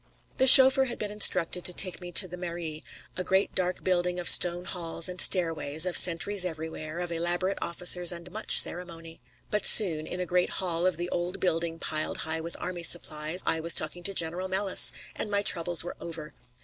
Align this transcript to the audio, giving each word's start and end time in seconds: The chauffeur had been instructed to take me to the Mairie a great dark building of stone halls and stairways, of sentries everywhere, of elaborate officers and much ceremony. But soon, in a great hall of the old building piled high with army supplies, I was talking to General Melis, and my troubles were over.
The 0.37 0.47
chauffeur 0.47 0.85
had 0.85 0.97
been 0.97 1.11
instructed 1.11 1.63
to 1.63 1.73
take 1.73 2.01
me 2.01 2.11
to 2.13 2.27
the 2.27 2.35
Mairie 2.35 2.83
a 3.15 3.23
great 3.23 3.53
dark 3.53 3.83
building 3.83 4.19
of 4.19 4.27
stone 4.27 4.65
halls 4.65 5.07
and 5.07 5.21
stairways, 5.21 5.85
of 5.85 5.95
sentries 5.95 6.43
everywhere, 6.43 6.97
of 6.97 7.11
elaborate 7.11 7.59
officers 7.61 8.11
and 8.11 8.31
much 8.31 8.59
ceremony. 8.59 9.21
But 9.51 9.63
soon, 9.63 10.07
in 10.07 10.19
a 10.19 10.25
great 10.25 10.49
hall 10.49 10.87
of 10.87 10.97
the 10.97 11.09
old 11.09 11.39
building 11.39 11.77
piled 11.77 12.17
high 12.17 12.41
with 12.41 12.57
army 12.59 12.81
supplies, 12.81 13.43
I 13.45 13.59
was 13.59 13.75
talking 13.75 14.01
to 14.01 14.13
General 14.15 14.47
Melis, 14.47 14.91
and 15.15 15.29
my 15.29 15.43
troubles 15.43 15.83
were 15.83 15.95
over. 15.99 16.33